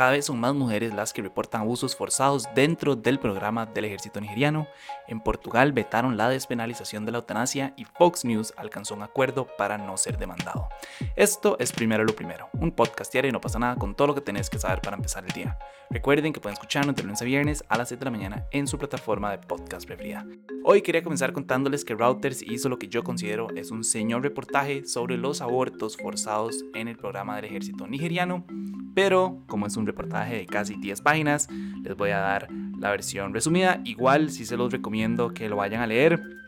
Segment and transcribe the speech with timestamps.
[0.00, 4.18] cada vez son más mujeres las que reportan abusos forzados dentro del programa del ejército
[4.18, 4.66] nigeriano.
[5.08, 9.76] En Portugal vetaron la despenalización de la eutanasia y Fox News alcanzó un acuerdo para
[9.76, 10.70] no ser demandado.
[11.16, 14.14] Esto es Primero lo Primero, un podcast diario y no pasa nada con todo lo
[14.14, 15.58] que tenés que saber para empezar el día.
[15.90, 18.66] Recuerden que pueden escucharnos de lunes a viernes a las 7 de la mañana en
[18.68, 20.24] su plataforma de podcast preferida.
[20.64, 24.86] Hoy quería comenzar contándoles que Routers hizo lo que yo considero es un señor reportaje
[24.86, 28.46] sobre los abortos forzados en el programa del ejército nigeriano,
[28.94, 31.48] pero como es un reportaje de casi 10 páginas,
[31.82, 33.80] les voy a dar la versión resumida.
[33.84, 36.39] Igual si se los recomiendo que lo vayan a leer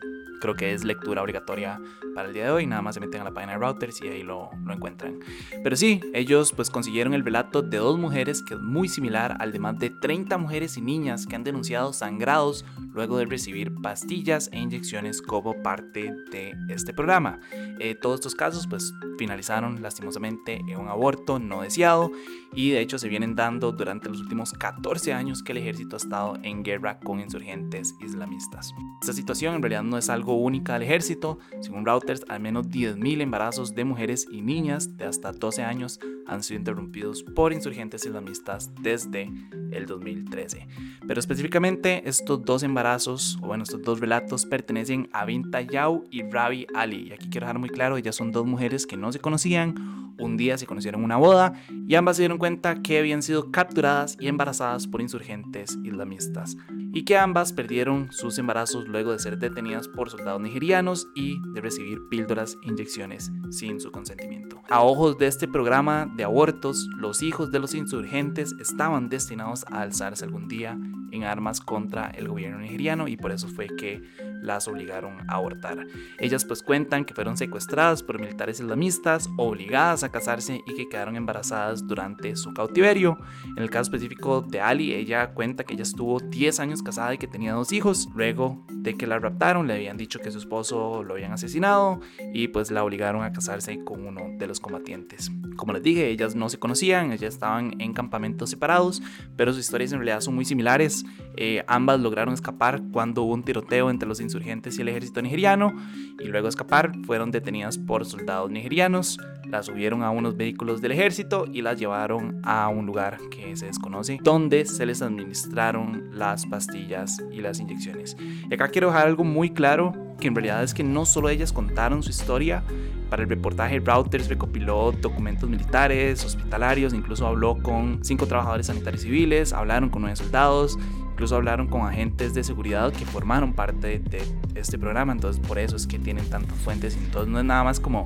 [0.43, 1.79] creo que es lectura obligatoria
[2.13, 2.67] para el día de hoy.
[2.67, 5.19] Nada más se meten a la página de Routers y ahí lo, lo encuentran.
[5.63, 9.53] Pero sí, ellos pues consiguieron el relato de dos mujeres que es muy similar al
[9.53, 14.49] de más de 30 mujeres y niñas que han denunciado sangrados luego de recibir pastillas
[14.51, 17.39] e inyecciones como parte de este programa.
[17.79, 22.11] Eh, todos estos casos pues finalizaron lastimosamente en un aborto no deseado
[22.53, 25.97] y de hecho se vienen dando durante los últimos 14 años que el ejército ha
[25.97, 28.73] estado en guerra con insurgentes islamistas.
[29.01, 31.39] Esta situación en realidad no es algo única del ejército.
[31.61, 36.43] Según Reuters, al menos 10.000 embarazos de mujeres y niñas de hasta 12 años han
[36.43, 39.31] sido interrumpidos por insurgentes islamistas desde
[39.71, 40.67] el 2013.
[41.07, 46.23] Pero específicamente estos dos embarazos, o bueno, estos dos relatos pertenecen a Binta Yau y
[46.23, 47.09] Rabi Ali.
[47.09, 50.37] Y aquí quiero dejar muy claro, ellas son dos mujeres que no se conocían un
[50.37, 51.53] día se conocieron en una boda
[51.87, 56.55] y ambas se dieron cuenta que habían sido capturadas y embarazadas por insurgentes islamistas
[56.93, 61.61] y que ambas perdieron sus embarazos luego de ser detenidas por soldados nigerianos y de
[61.61, 64.61] recibir píldoras e inyecciones sin su consentimiento.
[64.69, 69.81] A ojos de este programa de abortos, los hijos de los insurgentes estaban destinados a
[69.81, 70.77] alzarse algún día
[71.11, 74.01] en armas contra el gobierno nigeriano y por eso fue que
[74.41, 75.85] las obligaron a abortar.
[76.19, 81.15] Ellas pues cuentan que fueron secuestradas por militares islamistas, obligadas a casarse y que quedaron
[81.15, 83.17] embarazadas durante su cautiverio.
[83.55, 87.17] En el caso específico de Ali, ella cuenta que ella estuvo 10 años casada y
[87.17, 88.09] que tenía dos hijos.
[88.15, 92.01] Luego de que la raptaron, le habían dicho que su esposo lo habían asesinado
[92.33, 95.31] y pues la obligaron a casarse con uno de los combatientes.
[95.55, 99.01] Como les dije, ellas no se conocían, ellas estaban en campamentos separados,
[99.37, 101.05] pero sus historias en realidad son muy similares.
[101.37, 105.73] Eh, ambas lograron escapar cuando hubo un tiroteo entre los insurgentes y el ejército nigeriano
[106.19, 109.17] y luego escapar fueron detenidas por soldados nigerianos,
[109.47, 113.67] las subieron a unos vehículos del ejército y las llevaron a un lugar que se
[113.67, 118.17] desconoce donde se les administraron las pastillas y las inyecciones.
[118.49, 121.53] Y acá quiero dejar algo muy claro que en realidad es que no solo ellas
[121.53, 122.63] contaron su historia,
[123.09, 129.53] para el reportaje Routers recopiló documentos militares, hospitalarios, incluso habló con cinco trabajadores sanitarios civiles,
[129.53, 130.79] hablaron con nueve soldados,
[131.11, 134.23] incluso hablaron con agentes de seguridad que formaron parte de
[134.55, 137.79] este programa, entonces por eso es que tienen tantas fuentes entonces no es nada más
[137.79, 138.05] como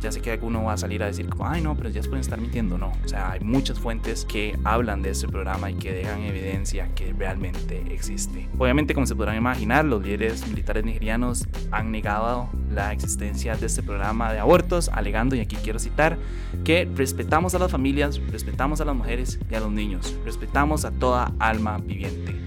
[0.00, 2.08] ya sé que alguno va a salir a decir como, ay no, pero ya se
[2.08, 2.78] pueden estar mintiendo.
[2.78, 6.88] No, o sea, hay muchas fuentes que hablan de este programa y que dejan evidencia
[6.94, 8.48] que realmente existe.
[8.58, 13.82] Obviamente, como se podrán imaginar, los líderes militares nigerianos han negado la existencia de este
[13.82, 16.18] programa de abortos, alegando, y aquí quiero citar,
[16.64, 20.90] que respetamos a las familias, respetamos a las mujeres y a los niños, respetamos a
[20.90, 22.37] toda alma viviente.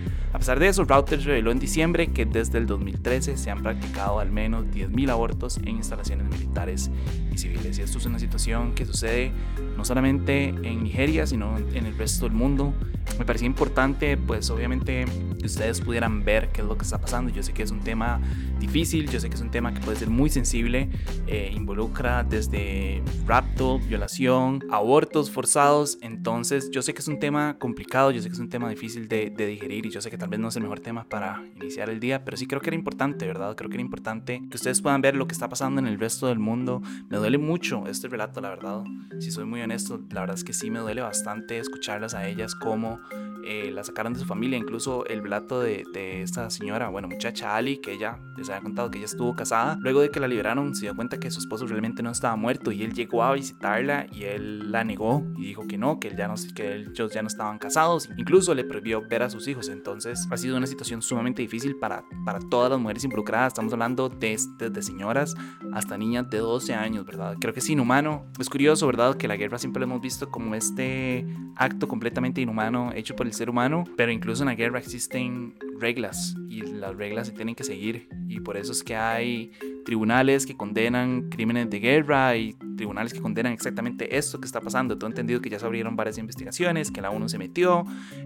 [0.41, 4.31] Pesar de eso, Reuters reveló en diciembre que desde el 2013 se han practicado al
[4.31, 6.90] menos 10.000 abortos en instalaciones militares
[7.31, 7.78] y civiles.
[7.78, 9.31] Y esto es una situación que sucede
[9.78, 12.74] no solamente en Nigeria, sino en el resto del mundo.
[13.19, 15.06] Me parecía importante, pues obviamente,
[15.40, 17.31] que ustedes pudieran ver qué es lo que está pasando.
[17.31, 18.19] Yo sé que es un tema
[18.59, 20.90] difícil, yo sé que es un tema que puede ser muy sensible,
[21.28, 26.00] eh, involucra desde rapto, violación, abortos forzados.
[26.01, 29.07] Entonces, yo sé que es un tema complicado, yo sé que es un tema difícil
[29.07, 31.44] de, de digerir y yo sé que tal vez no es el mejor tema para
[31.56, 33.56] iniciar el día, pero sí creo que era importante, ¿verdad?
[33.56, 36.28] Creo que era importante que ustedes puedan ver lo que está pasando en el resto
[36.28, 36.81] del mundo.
[37.09, 38.84] Me duele mucho este relato, la verdad.
[39.19, 42.56] Si soy muy honesto, la verdad es que sí me duele bastante escucharlas a ellas
[42.56, 43.00] como
[43.44, 47.56] eh, la sacaron de su familia, incluso el relato de, de, esta señora, bueno, muchacha
[47.56, 50.75] Ali, que ella les había contado que ella estuvo casada, luego de que la liberaron
[50.75, 54.08] se dio cuenta que su esposo realmente no estaba muerto y él llegó a visitarla
[54.12, 57.22] y él la negó y dijo que no, que, él ya no, que ellos ya
[57.22, 61.02] no estaban casados, incluso le prohibió ver a sus hijos, entonces ha sido una situación
[61.02, 65.36] sumamente difícil para, para todas las mujeres involucradas, estamos hablando de, de señoras
[65.74, 67.36] hasta niñas de 12 años, ¿verdad?
[67.40, 69.16] Creo que es inhumano, es curioso, ¿verdad?
[69.16, 71.25] Que la guerra siempre lo hemos visto como este
[71.56, 76.36] acto completamente inhumano hecho por el ser humano, pero incluso en la guerra existen reglas
[76.50, 79.52] y las reglas se tienen que seguir y por eso es que hay
[79.83, 84.98] tribunales que condenan crímenes de guerra y tribunales que condenan exactamente esto que está pasando.
[84.98, 87.86] Todo entendido que ya se abrieron varias investigaciones, que la ONU se metió,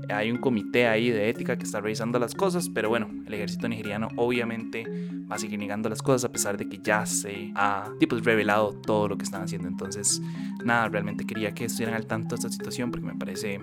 [0.10, 3.68] hay un comité ahí de ética que está revisando las cosas, pero bueno, el ejército
[3.68, 4.86] nigeriano obviamente
[5.30, 8.74] va a seguir negando las cosas a pesar de que ya se ha pues, revelado
[8.74, 9.68] todo lo que están haciendo.
[9.68, 10.22] Entonces,
[10.64, 13.60] nada, realmente quería que estuvieran al tanto de esta situación porque me parece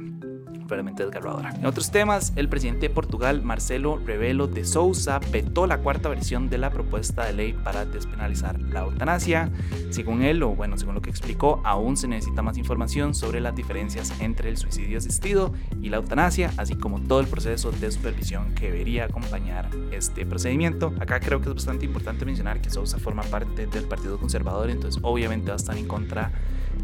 [0.72, 1.50] verdaderamente desgarradora.
[1.50, 6.48] En otros temas, el presidente de Portugal, Marcelo Rebelo de Sousa, vetó la cuarta versión
[6.48, 9.50] de la propuesta de ley para despenalizar la eutanasia.
[9.90, 13.54] Según él, o bueno, según lo que explicó, aún se necesita más información sobre las
[13.54, 18.54] diferencias entre el suicidio asistido y la eutanasia, así como todo el proceso de supervisión
[18.54, 20.94] que debería acompañar este procedimiento.
[21.00, 25.00] Acá creo que es bastante importante mencionar que Sousa forma parte del Partido Conservador, entonces
[25.04, 26.32] obviamente va a estar en contra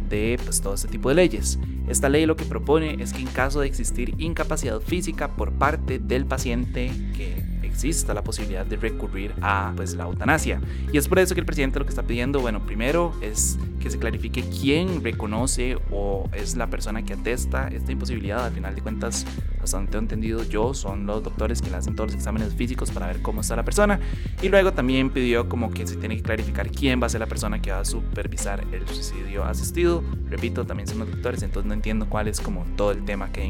[0.09, 1.59] de pues, todo este tipo de leyes.
[1.89, 5.99] Esta ley lo que propone es que en caso de existir incapacidad física por parte
[5.99, 10.61] del paciente que exista la posibilidad de recurrir a pues la eutanasia.
[10.93, 13.57] Y es por eso que el presidente lo que está pidiendo, bueno, primero es
[13.89, 18.45] que se clarifique quién reconoce o es la persona que atesta esta imposibilidad.
[18.45, 19.25] Al final de cuentas,
[19.63, 22.91] hasta donde tengo entendido yo, son los doctores que le hacen todos los exámenes físicos
[22.91, 23.99] para ver cómo está la persona.
[24.43, 27.27] Y luego también pidió como que se tiene que clarificar quién va a ser la
[27.27, 30.03] persona que va a supervisar el suicidio asistido.
[30.29, 33.43] Repito, también son los doctores, entonces no entiendo cuál es como todo el tema que
[33.43, 33.49] hay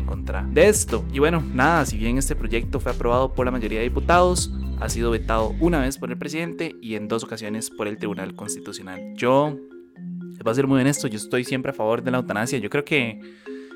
[0.52, 1.05] de esto.
[1.12, 4.88] Y bueno, nada, si bien este proyecto fue aprobado por la mayoría de diputados, ha
[4.88, 9.14] sido vetado una vez por el presidente y en dos ocasiones por el Tribunal Constitucional.
[9.17, 9.56] Yo,
[10.38, 12.61] les voy a ser muy honesto, yo estoy siempre a favor de la eutanasia.
[12.61, 13.19] Yo creo que,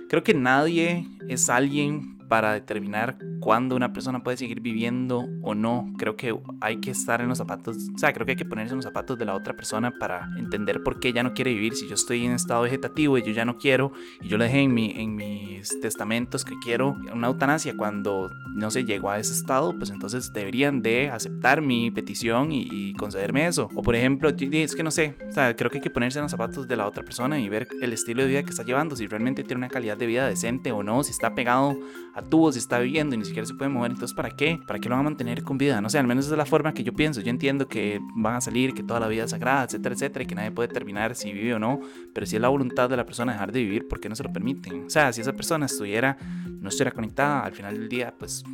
[0.09, 5.93] creo que nadie es alguien para determinar cuándo una persona puede seguir viviendo o no.
[5.99, 8.73] Creo que hay que estar en los zapatos, o sea, creo que hay que ponerse
[8.73, 11.75] en los zapatos de la otra persona para entender por qué ella no quiere vivir.
[11.75, 14.61] Si yo estoy en estado vegetativo y yo ya no quiero, y yo le dejé
[14.61, 19.33] en, mi, en mis testamentos que quiero una eutanasia cuando no se llegó a ese
[19.33, 23.69] estado, pues entonces deberían de aceptar mi petición y, concederme eso.
[23.75, 26.25] O por ejemplo, es que no sé, o sea, creo que hay que ponerse en
[26.25, 28.94] los zapatos de la otra persona y ver el estilo de vida que está llevando,
[28.94, 31.77] si realmente tiene una calidad de vida decente o no, si está pegado
[32.15, 34.58] a tubos y está viviendo y siquiera se puede mover, entonces ¿para qué?
[34.67, 35.81] ¿Para qué lo van a mantener con vida?
[35.81, 37.20] No sé, al menos esa es la forma que yo pienso.
[37.20, 40.26] Yo entiendo que van a salir, que toda la vida es sagrada, etcétera, etcétera, y
[40.26, 41.81] que nadie puede determinar si vive o no,
[42.14, 44.23] pero si es la voluntad de la persona dejar de vivir, ¿por qué no se
[44.23, 44.87] lo permiten?
[44.87, 46.17] O sea, si esa persona estuviera,
[46.61, 48.44] no estuviera conectada, al final del día, pues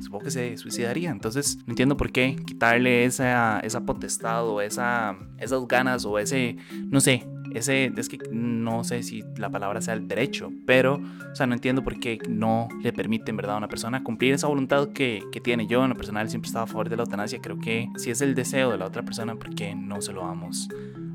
[0.00, 1.10] supongo que se suicidaría.
[1.10, 6.56] Entonces, no entiendo por qué quitarle esa, esa potestad o esa, esas ganas o ese,
[6.90, 11.00] no sé, ese, es que no sé si la palabra sea el derecho, pero,
[11.30, 14.34] o sea, no entiendo por qué no le permite en verdad a una persona cumplir
[14.34, 15.66] esa voluntad que, que tiene.
[15.66, 18.20] Yo en lo personal siempre estaba a favor de la eutanasia, creo que si es
[18.20, 20.68] el deseo de la otra persona, ¿por qué no se lo vamos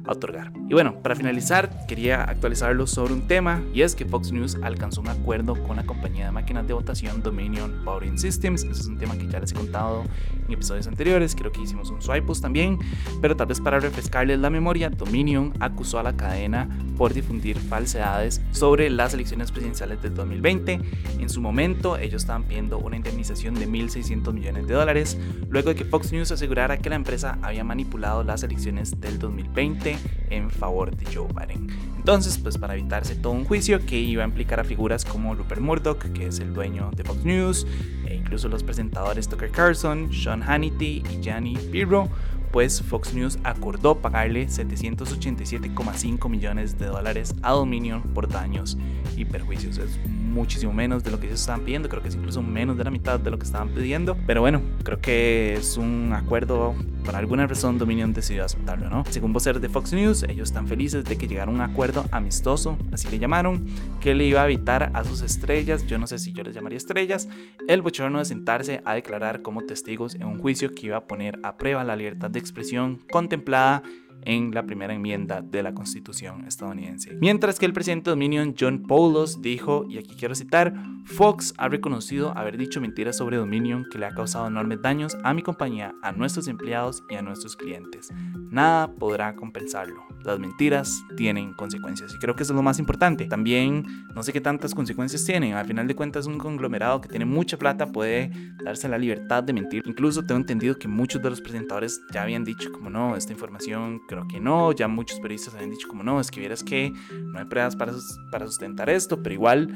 [0.08, 0.52] otorgar.
[0.70, 5.02] Y bueno, para finalizar, quería actualizarlo sobre un tema y es que Fox News alcanzó
[5.02, 8.64] un acuerdo con la compañía de máquinas de votación Dominion Voting Systems.
[8.64, 10.04] Ese es un tema que ya les he contado
[10.48, 12.80] en episodios anteriores, creo que hicimos un swipe también,
[13.22, 16.68] pero tal vez para refrescarles la memoria, Dominion acusó a la cadena
[16.98, 20.80] por difundir falsedades sobre las elecciones presidenciales del 2020.
[21.20, 25.18] En su momento, ellos estaban pidiendo una indemnización de 1.600 millones de dólares,
[25.50, 29.98] luego de que Fox News asegurara que la empresa había manipulado las elecciones del 2020
[30.30, 31.68] en favor de Joe Biden.
[31.98, 35.62] Entonces, pues para evitarse todo un juicio que iba a implicar a figuras como Rupert
[35.62, 37.68] Murdoch, que es el dueño de Fox News,
[38.06, 42.10] e incluso los presentadores Tucker Carlson, Sean Hannity y Gianni Pirro,
[42.52, 48.78] pues Fox News acordó pagarle 787,5 millones de dólares a Dominion por daños
[49.16, 49.80] y perjuicios.
[50.28, 52.92] Muchísimo menos de lo que ellos estaban pidiendo, creo que es incluso menos de la
[52.92, 57.48] mitad de lo que estaban pidiendo, pero bueno, creo que es un acuerdo, por alguna
[57.48, 59.04] razón Dominion decidió aceptarlo, ¿no?
[59.10, 63.08] Según voceros de Fox News, ellos están felices de que llegara un acuerdo amistoso, así
[63.10, 63.66] le llamaron,
[64.00, 66.78] que le iba a evitar a sus estrellas, yo no sé si yo les llamaría
[66.78, 67.28] estrellas,
[67.68, 71.40] el bochorno de sentarse a declarar como testigos en un juicio que iba a poner
[71.44, 73.82] a prueba la libertad de expresión contemplada
[74.24, 77.16] en la primera enmienda de la Constitución estadounidense.
[77.20, 80.74] Mientras que el presidente Dominion John Paulos dijo, y aquí quiero citar,
[81.06, 85.34] Fox ha reconocido haber dicho mentiras sobre Dominion que le ha causado enormes daños a
[85.34, 88.10] mi compañía, a nuestros empleados y a nuestros clientes.
[88.52, 90.04] Nada podrá compensarlo.
[90.24, 93.26] Las mentiras tienen consecuencias y creo que eso es lo más importante.
[93.26, 95.54] También no sé qué tantas consecuencias tienen.
[95.54, 98.32] Al final de cuentas un conglomerado que tiene mucha plata puede
[98.64, 99.84] darse la libertad de mentir.
[99.86, 104.02] Incluso tengo entendido que muchos de los presentadores ya habían dicho como no, esta información
[104.08, 104.72] creo que no.
[104.72, 107.94] Ya muchos periodistas habían dicho como no, es que vieras que no hay pruebas para,
[108.32, 109.70] para sustentar esto, pero igual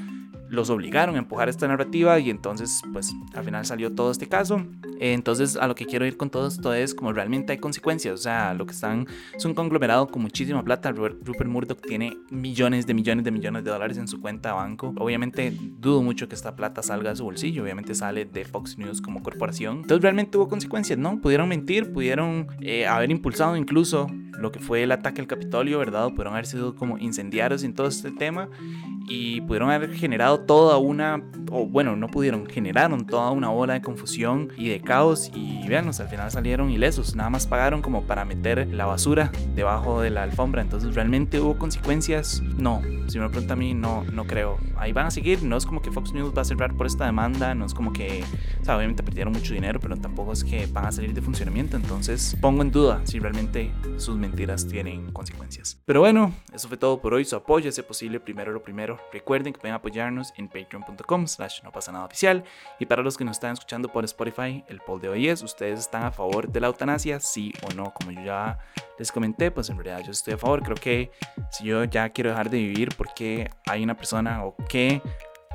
[0.51, 4.61] los obligaron a empujar esta narrativa y entonces pues al final salió todo este caso.
[4.99, 8.17] Entonces a lo que quiero ir con todo esto es como realmente hay consecuencias, o
[8.17, 10.91] sea, lo que están es un conglomerado con muchísima plata.
[10.91, 14.93] Rupert Murdoch tiene millones de millones de millones de dólares en su cuenta de banco.
[14.97, 19.01] Obviamente dudo mucho que esta plata salga de su bolsillo, obviamente sale de Fox News
[19.01, 19.77] como corporación.
[19.77, 21.21] Entonces realmente hubo consecuencias, ¿no?
[21.21, 24.07] Pudieron mentir, pudieron eh, haber impulsado incluso
[24.41, 26.09] lo que fue el ataque al Capitolio, ¿verdad?
[26.09, 28.49] Pudieron haber sido como incendiarios en todo este tema
[29.07, 31.21] y pudieron haber generado toda una,
[31.51, 35.99] o bueno, no pudieron, generaron toda una ola de confusión y de caos y veanos,
[35.99, 40.23] al final salieron ilesos, nada más pagaron como para meter la basura debajo de la
[40.23, 44.93] alfombra, entonces realmente hubo consecuencias, no, si me pregunta a mí, no, no creo, ahí
[44.93, 47.53] van a seguir, no es como que Fox News va a cerrar por esta demanda,
[47.53, 48.23] no es como que,
[48.61, 51.77] o sea, obviamente perdieron mucho dinero, pero tampoco es que van a salir de funcionamiento,
[51.77, 55.81] entonces pongo en duda si realmente sus mentiras tienen consecuencias.
[55.85, 58.99] Pero bueno, eso fue todo por hoy, su apoyo es posible primero lo primero.
[59.11, 62.43] Recuerden que pueden apoyarnos en patreon.com slash no pasa nada oficial.
[62.79, 65.79] Y para los que nos están escuchando por Spotify, el poll de hoy es, ¿ustedes
[65.79, 67.19] están a favor de la eutanasia?
[67.19, 68.59] Sí o no, como yo ya
[68.97, 70.63] les comenté, pues en realidad yo estoy a favor.
[70.63, 71.11] Creo que
[71.51, 75.01] si yo ya quiero dejar de vivir porque hay una persona o que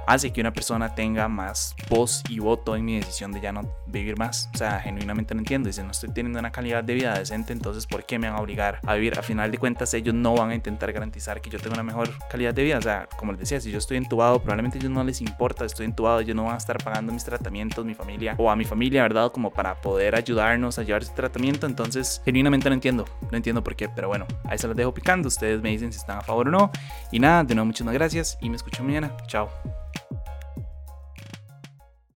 [0.06, 3.62] hace que una persona tenga más voz y voto en mi decisión de ya no
[3.86, 4.48] vivir más.
[4.54, 5.68] O sea, genuinamente no entiendo.
[5.68, 8.42] Dice, no estoy teniendo una calidad de vida decente, entonces ¿por qué me van a
[8.42, 9.18] obligar a vivir?
[9.18, 12.10] A final de cuentas, ellos no van a intentar garantizar que yo tenga una mejor
[12.30, 12.78] calidad de vida.
[12.78, 15.64] O sea, como les decía, si yo estoy entubado, probablemente a ellos no les importa,
[15.64, 18.64] estoy entubado, ellos no van a estar pagando mis tratamientos, mi familia o a mi
[18.64, 19.32] familia, ¿verdad?
[19.32, 21.66] Como para poder ayudarnos a llevar ese tratamiento.
[21.66, 25.28] Entonces, genuinamente no entiendo, no entiendo por qué, pero bueno, ahí se los dejo picando.
[25.28, 26.70] Ustedes me dicen si están a favor o no.
[27.10, 29.16] Y nada, de nuevo, muchísimas gracias y me escucho mañana.
[29.26, 29.48] Chao.